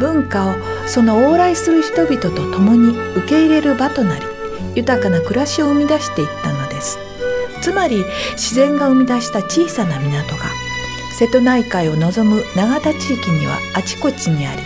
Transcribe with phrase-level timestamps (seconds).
[0.00, 0.54] 文化を
[0.86, 4.26] その往来する人々と共に受け入れる場となり
[4.74, 6.98] 豊かな暮らしを生み出していったのです。
[7.60, 10.46] つまり自然が生み出した小さな港が
[11.18, 14.62] 瀬戸内海を望む永田地域にはあちこちにあり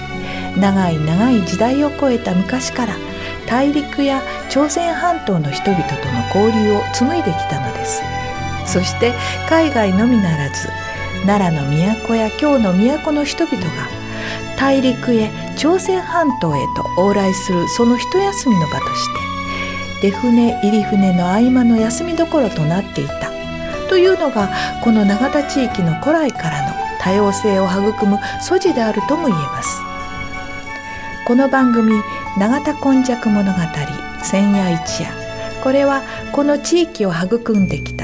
[0.60, 2.94] 長い長い時代を超えた昔から
[3.46, 5.94] 大陸や朝鮮半島の人々と
[6.38, 8.00] の交流を紡いできたのです。
[8.66, 9.12] そして
[9.48, 10.68] 海外のみならず
[11.26, 14.03] 奈良の都や京の都の人々が
[14.58, 19.08] 大陸へ朝鮮半島へと往来するその一休みの場とし
[20.00, 23.32] て出船入り船の合間の休みどころとなっていた。
[23.88, 24.50] というのが
[24.82, 29.80] この永田地域の古来からの多様性を育む素地であるとも言えます。
[31.26, 31.94] この番組
[32.36, 33.58] 「永田今昔物語
[34.22, 35.10] 千夜一夜」
[35.62, 36.02] これは
[36.32, 38.03] この地域を育んできた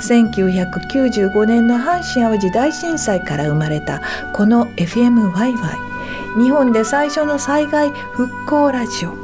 [0.00, 4.00] 1995年の阪神・淡路大震災から生まれた
[4.32, 5.86] この FMYY
[6.38, 9.14] 日本で最初の災害復興ラジオ。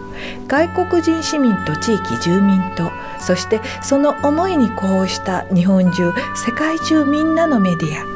[0.46, 8.06] 外国人市民と地域住民とそしてその思いに呼応した日本中世界中みんなのメディア。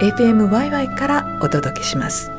[0.00, 2.35] FMYY からお届けします。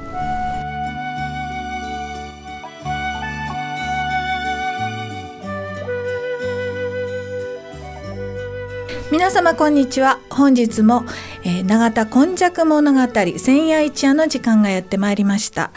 [9.10, 10.20] 皆様こんにちは。
[10.30, 11.06] 本日も、
[11.46, 13.08] えー、永田今昔物語
[13.38, 15.72] 千夜一夜の時間がやってまいりました。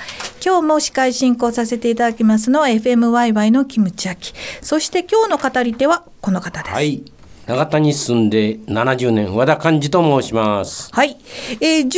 [0.45, 4.33] 今日も司会進行させていただきますのは FMYY のキムチャキ。
[4.63, 6.75] そして今日の語り手はこの方です。
[6.75, 7.05] はい。
[7.47, 10.93] 永田に住んで70年和田寛治と申します。
[10.93, 11.17] はい、
[11.61, 11.91] えー、13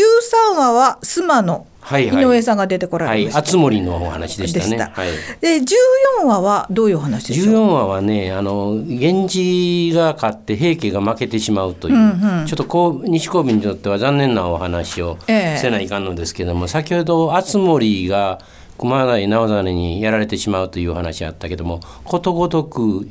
[0.55, 3.39] 話は須磨のはいはい、井上さんが出てこられました。
[3.39, 4.79] はい、熱森のお話でしたね。
[4.79, 5.09] はい、
[5.41, 7.55] で14話はどういう話でしょう。
[7.55, 18.39] 14話はね、あの源氏が勝って平家が負けてしまうという、うんうん、ちょっとこう西神戸にとっては残念なお話をせないかんのですけども、えー、先ほど熱森が
[18.79, 23.09] 熊谷直実にやられてしまうという話あったけども、ことごとく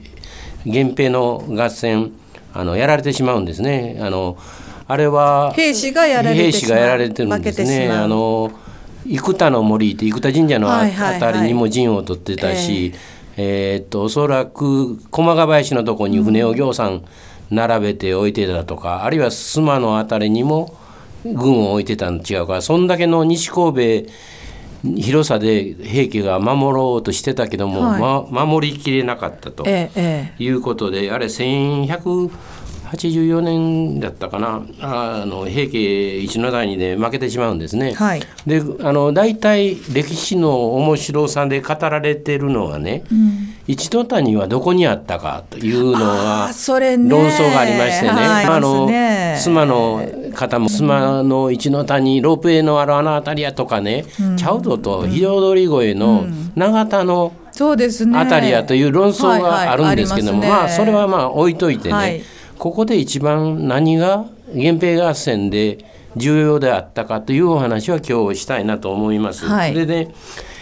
[0.66, 2.14] 源平の合戦
[2.54, 3.98] あのやられてしまうんですね。
[4.02, 4.38] あの
[4.88, 7.90] あれは兵士がやられて兵士がやられてるんですね。
[7.90, 8.52] あの
[9.06, 10.88] 生田の森って生田神社のあ
[11.20, 12.94] たりにも陣を取ってたし、
[13.36, 17.04] えー、っとおそらく駒ヶ林のとこに船をぎょうさん
[17.50, 20.78] 並べて置いてたとか、うん、あるいは須磨のあたりにも
[21.24, 22.54] 軍を置いてたん違うか。
[22.54, 24.12] らそんだけの西神戸
[24.84, 32.32] 広さで平家が守ろうとしてたけども、はい、ま、守りきれなかったということで、ええ、あれ1100
[32.92, 34.62] 84年だったかな。
[34.82, 37.94] あの平家一の谷で負けてしまうんですね。
[37.94, 46.50] はい、であの大体歴史の面白さで語られてるのはね、うん、一の谷はどこにあったかというのが
[47.10, 48.90] 論争がありましてね、はい、あの
[49.40, 62.22] 妻の方も妻の一の谷ロープウェイのあるあの辺りやとかね、うん、チャウドと日踊り越えの長田のあたりやという論争があるんですけども、まあそれはまあ置いといてね、はい
[62.62, 65.84] ここで一番何が源平合戦で
[66.16, 69.48] 重要であったかというお話は今日したいなと思います。
[69.48, 70.14] はい、でね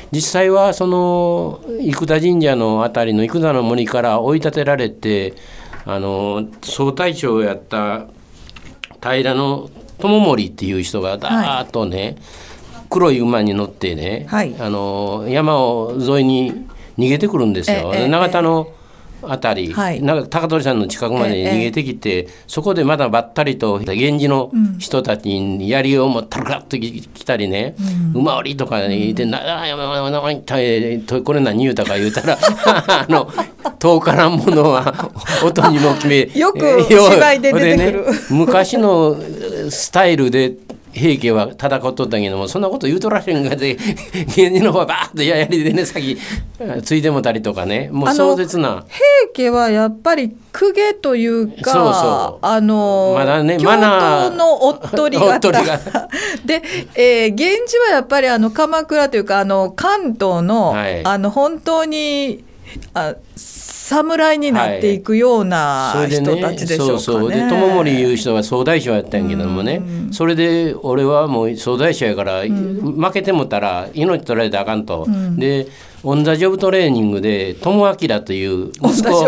[0.10, 5.34] 実際はその生田神社の辺りの生田の森から追い立てられて
[5.84, 8.06] あの総隊長をやった
[9.04, 12.16] 平の友森っていう人がだーっとね、
[12.72, 16.66] はい、黒い馬に乗ってね、はい、あの山を沿いに
[16.98, 17.92] 逃げてくるんですよ。
[17.94, 18.72] ええ永田の
[19.24, 20.02] あたり、はい。
[20.02, 27.76] なんか高取さんの近くまで逃げてきて、そこでまだばったりと源氏の人たちに槍を持ったらガッと来たりね
[28.14, 30.10] 「馬折り」とか言って「なあやまやま
[31.24, 33.32] これ何言うたか言うたらあの
[33.80, 35.12] 遠からんものは
[35.44, 37.94] 音にも決めよくえー芝居で出てくるでね
[38.30, 39.16] 昔の
[39.70, 40.54] スタイルで
[40.92, 43.78] 平家は戦っとったけどもそんなこと言うとらへんがで
[44.36, 46.18] 源氏の方はバーッとやりでね先
[46.84, 47.90] ついてもたりとかね。
[47.92, 48.86] もう壮絶な。
[49.34, 52.46] 平家はやっぱり公家というかそうそう。
[52.46, 56.10] あの、まだね京マナー都のおっとりおっとり型が。
[56.46, 56.62] で、
[56.96, 61.06] えー、源氏はやっぱりあの鎌倉というかあの関東の,、はい。
[61.06, 62.44] あの本当に
[62.94, 63.16] あ
[63.90, 67.00] 侍になっていくような人たちでしょうかね。
[67.00, 67.32] そうそう。
[67.32, 69.82] で友森いう人が総大将やったんやけどもね。
[70.12, 75.08] それで俺はもう総大将やから、負けてもたら命取られたらあかんと、
[75.38, 75.68] で
[76.04, 79.28] オン・ザ・ジョブトレーニングで友明という息子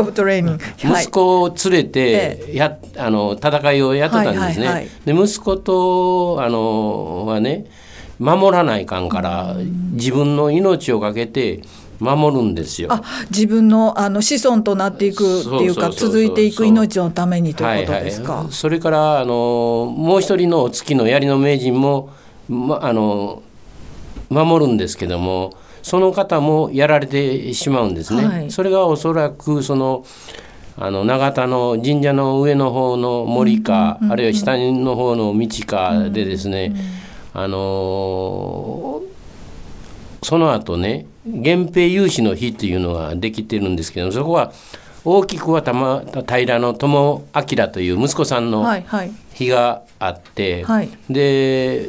[0.78, 4.66] 息子を連れてや、あの戦いをやってたんですね。
[4.68, 4.90] はいはいはい。
[5.06, 7.66] で息子とあのはね
[8.20, 9.56] 守らないかんから、
[9.94, 11.62] 自分の命をかけて
[12.02, 12.90] 守るんですよ。
[12.92, 18.34] あ自分のあの子孫となっていくっていうか続いていく命のためにということですか？
[18.34, 22.10] はいはい、それからあのもう一人のお月の槍の名人も、
[22.50, 23.44] ま、あの
[24.30, 25.54] 守るんですけども
[25.84, 28.26] その方もやられてしまうんですね。
[28.26, 30.04] はいそれがおそらくその
[30.78, 36.74] あの永田の神社の上の方の森か、あるいは下の方の道かでですね、
[37.34, 38.91] あの
[40.22, 44.52] その後ね源平有志の日っていうのができてるんですけどそこは
[45.04, 49.12] 大きくは玉平の友明という息子さんのはいはい。
[49.34, 50.90] 日があって、はい。
[51.10, 51.88] で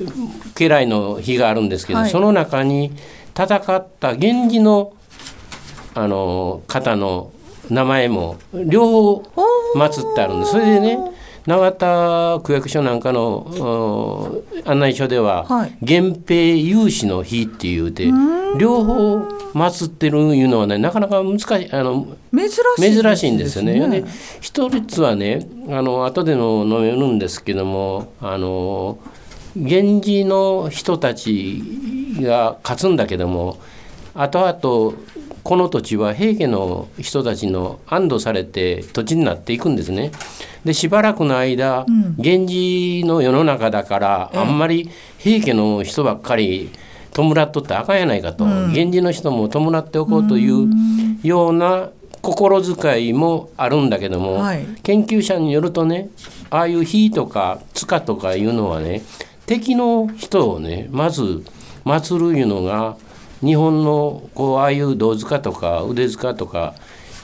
[0.54, 2.10] 家来の日があるんですけど、はい。
[2.10, 2.92] その中に
[3.36, 4.94] 戦った源氏の
[5.94, 7.32] あの方の
[7.68, 9.16] 名前も両方
[9.76, 10.52] 祀ってあるんです。
[10.52, 10.98] それでね
[11.46, 18.08] 永田区役所なんかのうん案内所でははい「源平有志の日」っていうて
[18.58, 19.18] 両方
[19.54, 23.88] 祀ってるいうのはねなかなか難しいあの珍しい珍しいんですよね。
[24.00, 24.04] で
[24.40, 28.98] 一つはねあの後での述べるんですけどもあの
[29.56, 31.62] 源氏の人たち
[32.20, 33.58] が勝つんだけども
[34.14, 34.94] 後々
[35.42, 40.12] この土地は平家の人たちの安堵されて土地になっていくんですね。
[40.64, 41.84] でしばらくの間、
[42.16, 46.70] 源氏の世の中だから、あんまり平家の人ばっかり
[47.12, 50.68] 弔っとってあかんやないかと、源氏の人も弔っておこうという
[51.22, 51.90] ような
[52.22, 54.64] 心遣いもあるんだけども、はい。
[54.84, 56.08] 研究者によるとね
[56.50, 59.02] ああいう火とか塚とかいうのはね
[59.46, 61.44] 敵の人をねまず
[61.84, 62.96] 祀るいうのが
[63.42, 66.74] 日本のこうああいう銅塚とか腕塚とか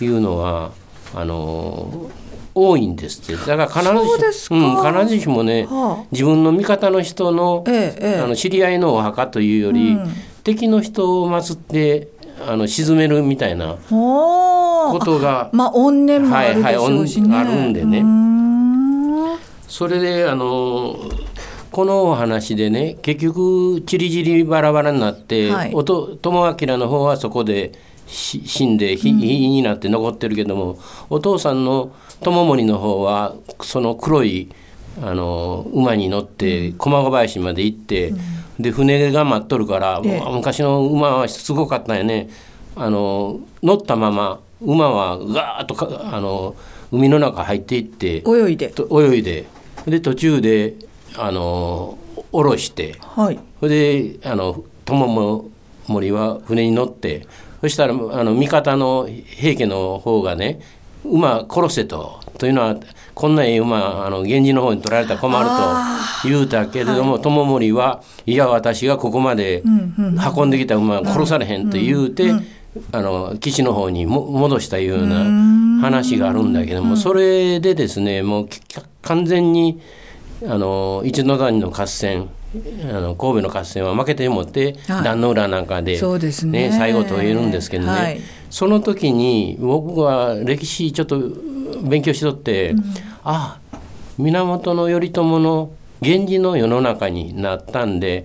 [0.00, 0.73] いうのは
[1.15, 2.11] あの
[2.55, 3.47] 多いんですって。
[3.47, 6.05] だから必ずそうん、必ずしもね、はあ。
[6.11, 8.20] 自分の味方の人の,、ええええ。
[8.20, 10.12] あの知り合いのお墓というより、うん。
[10.43, 12.09] 敵の人を祀って
[12.47, 17.35] あの沈めるみたいなことがまあ怨念もあるでしょうしね。
[17.37, 18.05] はいはいあるんでね。
[19.69, 20.97] それであの
[21.70, 25.75] このお話でね結局ちりぢりバラバラになって、はい。
[25.75, 27.73] おと友明の方はそこで
[28.06, 30.79] し死んで火,、になって残ってるけども
[31.11, 31.92] お父さんの
[32.23, 34.50] 友森の方はその黒い
[35.02, 38.12] あの馬に乗って駒ヶ林まで行って、
[38.59, 40.33] で船が待っとるから、ええ。
[40.33, 42.28] 昔の馬はすごかったよね。
[42.75, 46.57] あの乗ったまま馬はガーッとかあの
[46.90, 48.69] 海の中入っていって泳いで。
[48.69, 49.47] と泳いで。
[49.87, 50.75] で途中で
[51.17, 51.99] あの
[52.33, 53.38] 下ろしてはい。
[53.61, 55.50] それであの友
[55.87, 57.27] 森は船に乗って
[57.61, 60.61] そしたらあの味方の平家の方がね
[61.05, 62.21] 馬殺せと。
[62.38, 62.77] というのは
[63.15, 65.45] こんなええ馬あの源氏の方に取られたら困る
[66.23, 72.31] と言うたけれども友森はいや私がここまで運んできた馬は殺されへんと言うて、
[72.93, 75.25] あの基地の方にも戻したいうような
[75.81, 78.61] 話があるんだけども、それでですねもうき
[79.03, 79.81] 完全に
[80.47, 82.28] あの一ノ谷の合戦
[82.90, 85.04] あの神戸の合戦は負けてもって、はい。
[85.04, 86.71] 壇の浦なんかで、そうですね。
[86.73, 88.21] 最後と言えるんですけどね、はい。
[88.49, 91.21] その時に僕は歴史ちょっと
[91.83, 92.75] 勉強しとって、
[93.23, 93.59] あ
[94.16, 98.25] 源頼朝の源氏の世の中になったんで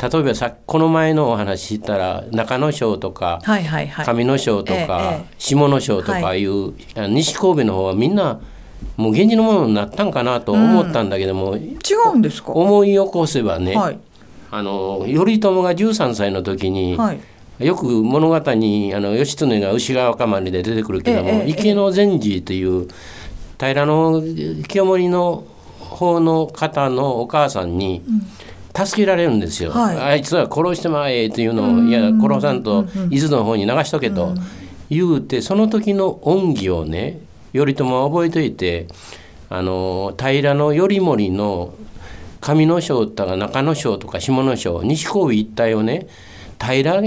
[0.00, 4.06] 例えばさこの前のお話したら中野省とかはいはいはい。
[4.06, 5.34] 上野省とか、ええええ。
[5.38, 8.40] 下野省とかいう、あの西神戸の方はみんな
[8.96, 11.76] もう源氏のものになったんかなと思ったんだけども、違
[12.14, 12.52] うんですか？
[12.52, 13.98] 思い起こせばね、はい。
[14.50, 17.18] あの頼朝が13歳の時に、はい。
[17.58, 22.86] よく物語にあの義経が牛川かまりで出てくるけども、ええ、池の禅師という
[23.58, 24.22] 平の
[24.68, 25.46] 清盛の
[25.78, 28.02] 方の方のお母さんに
[28.74, 34.34] 助けられるんですよ、はい、あいつは殺してまえというのをいや殺さんと伊豆の方に流しとけと
[34.90, 37.20] 言うてその時の恩義をね
[37.56, 38.86] 頼朝は覚えといて
[39.48, 41.74] あの平の頼盛の
[42.40, 46.06] 上野省とか中野省とか下野省西神戸一帯をね
[46.60, 47.00] 平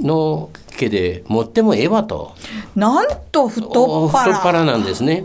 [0.00, 2.34] の家で持ってもええわと。
[2.74, 4.24] なんと太っ腹。
[4.24, 5.24] 太っ腹なんですね。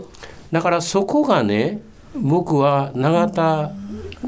[0.52, 1.80] だからそこがね
[2.14, 3.72] 僕は永田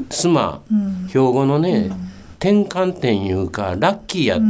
[0.09, 4.43] 妻、うん、兵庫のね、うん、転換点いうかラッキーやった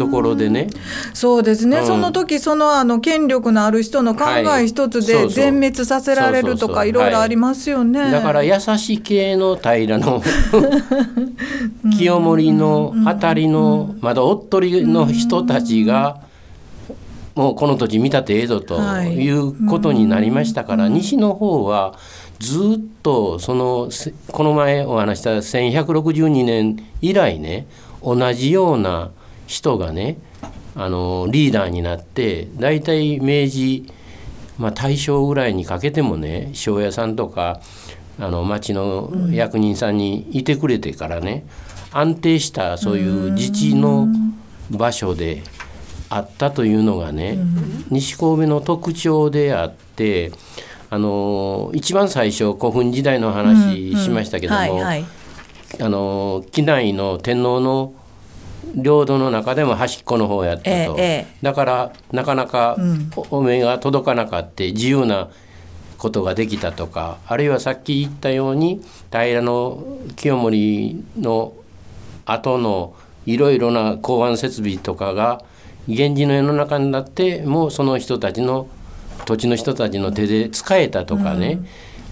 [0.00, 0.68] ところでね。
[1.12, 4.24] そうですね、うん、その時そのあの権力のある人の考
[4.58, 7.10] え一つで全滅させられるとかいろい。
[7.10, 10.22] ろありますよね、だから優しい系の平の
[11.96, 16.20] 清盛のあたりのまだおっとりの人たちが
[17.34, 19.30] もうこの土地見たってええぞとい。
[19.30, 21.94] うことになりましたから、西の方は
[22.38, 22.62] ずっ
[23.02, 23.88] とその
[24.32, 27.66] この前お話した1162年以来ね
[28.02, 29.10] 同じような
[29.50, 30.16] 人がね
[30.76, 33.84] あのリーダーになって大体明治、
[34.58, 37.60] まあ、大正ぐらいにかけてもね庄屋さんとか
[38.20, 41.46] あの町の役人さんにいてくれてからね、
[41.90, 44.08] 安定したそういう自治の
[44.70, 45.42] 場所で
[46.10, 47.38] あったというのがね、
[47.88, 50.32] 西神戸の特徴であって。
[50.92, 57.94] あの一番最初古墳時代の話しましたけども、あの機内の天皇の
[58.74, 62.76] 領土の中でも端っこの方やったと、ええ、だからなかなか
[63.30, 65.30] お目が届かなかって自由な
[65.98, 69.42] ことができたとかあるいはさっき言ったように平
[70.16, 71.52] 清盛の
[72.24, 72.94] 後の
[73.26, 75.44] いろいろな港湾設備とかが
[75.86, 78.68] 源氏の世の中になってもその人たちの
[79.26, 81.60] 土地の人たちの手で使えたとかね、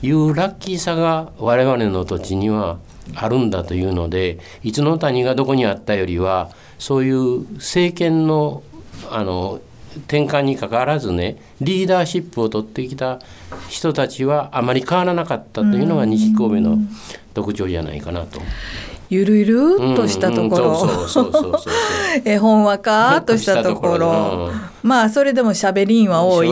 [0.03, 2.79] うん、いうラッキーさが我々の土地には
[3.15, 8.63] あるんだというのでいつの谷がどこにあったよりはそういう政権の
[9.11, 9.61] あの
[10.07, 13.21] 転換にかかわらずねリーダーシップを取ってきた
[13.69, 16.79] 人たちはあまり変わらなかったというのが西神戸の
[17.35, 18.41] 特徴じゃないかなと。
[19.11, 20.87] ゆるゆるとしたところ。
[22.25, 24.51] 絵本はかとしたところ、
[24.83, 26.49] まあそれでもしゃべりんは多い。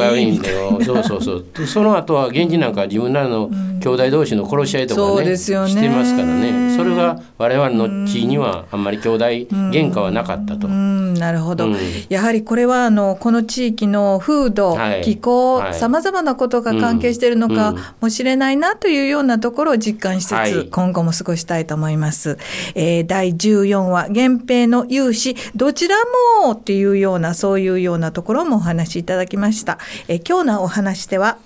[0.85, 1.67] そうそうそう。
[1.67, 6.77] その後は源氏なんか自分らの兄弟同士の殺し合いとかね,、してますからね。
[6.77, 10.69] それが我々の地にはあんまり兄弟喧嘩はなかったと。
[10.69, 11.69] なるほど、
[12.09, 22.39] やはりこれはあのこの地域の風土、気候さまざまなことが関係しているのかもしれないなというようなところを実感しつつ、今後も過ごしたいと思います。
[22.75, 25.97] えー、第14話源平の勇士どちら
[26.43, 29.77] もっていうようなそういうようなところもお話しいただきました。
[30.09, 31.37] えー、今日のお話では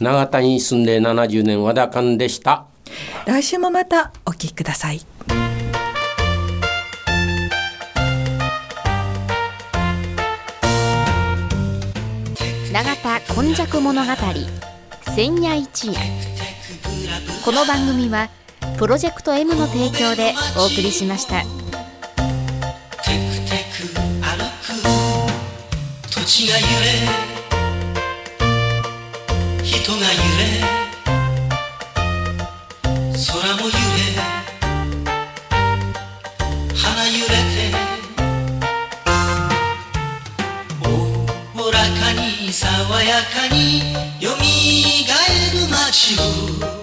[0.00, 2.64] 長田に住んで70年和田勘でした
[3.26, 5.00] 来週もまたお聞きください
[12.72, 14.10] 永田今昔物語
[15.14, 15.94] 千夜一夜
[17.44, 18.30] この番組は
[18.78, 21.59] プロジェクト M の提供でお送りしました。
[26.40, 26.66] 地が揺れ
[29.62, 30.04] 人が揺
[30.38, 30.48] れ
[33.12, 33.76] 空も揺れ
[36.74, 37.76] 花揺れて
[40.82, 42.64] おおらかに爽
[43.02, 46.79] やかによみがえる街を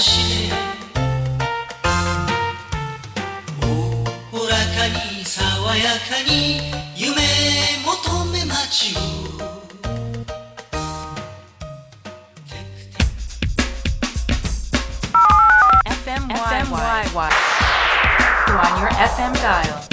[0.00, 0.54] しで
[3.62, 3.66] お
[4.34, 4.56] おらか
[4.88, 7.20] に爽やかに夢
[7.84, 9.00] 求め街を
[15.84, 17.30] 「FMYY」
[18.58, 19.89] on your FM dial.